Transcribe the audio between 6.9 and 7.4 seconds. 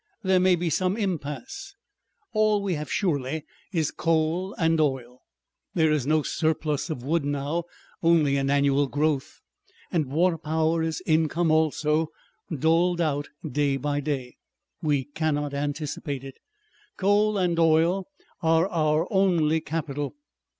wood